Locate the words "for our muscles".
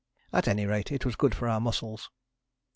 1.35-2.09